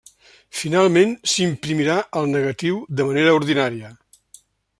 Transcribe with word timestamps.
Finalment, 0.59 1.11
s'imprimirà 1.33 1.99
el 2.21 2.33
negatiu 2.37 2.81
de 3.01 3.07
manera 3.11 3.37
ordinària. 3.43 3.93